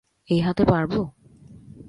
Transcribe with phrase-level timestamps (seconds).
[0.29, 0.99] এই হাতে পারবো?